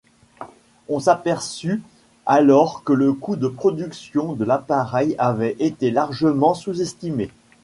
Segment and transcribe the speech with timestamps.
[0.89, 1.83] On s’aperçut
[2.25, 7.29] alors que le cout de production de l’appareil avait été largement sous-estimé.